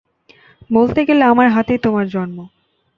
[0.69, 2.37] বলতে গেলে আমার হাতেই তোমার জন্ম।